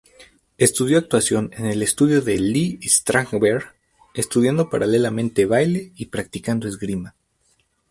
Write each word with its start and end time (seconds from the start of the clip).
Estudió 0.57 0.97
actuación 0.97 1.51
en 1.55 1.67
el 1.67 1.83
estudio 1.83 2.23
de 2.23 2.39
Lee 2.39 2.79
Strasberg, 2.81 3.71
estudiando 4.15 4.67
paralelamente 4.71 5.45
baile 5.45 5.91
y 5.95 6.07
practicando 6.07 6.67
esgrima. 6.67 7.13